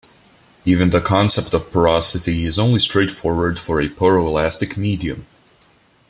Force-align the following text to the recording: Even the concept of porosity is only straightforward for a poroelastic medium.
Even 0.65 0.89
the 0.89 0.99
concept 0.99 1.53
of 1.53 1.71
porosity 1.71 2.43
is 2.45 2.57
only 2.57 2.79
straightforward 2.79 3.59
for 3.59 3.79
a 3.79 3.87
poroelastic 3.87 4.75
medium. 4.75 5.27